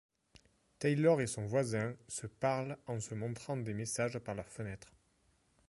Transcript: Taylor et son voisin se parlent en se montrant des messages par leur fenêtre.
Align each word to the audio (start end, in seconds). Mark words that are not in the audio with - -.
Taylor 0.79 1.21
et 1.21 1.27
son 1.27 1.45
voisin 1.45 1.95
se 2.07 2.25
parlent 2.25 2.75
en 2.87 2.99
se 2.99 3.13
montrant 3.13 3.55
des 3.55 3.75
messages 3.75 4.17
par 4.17 4.33
leur 4.33 4.49
fenêtre. 4.49 4.95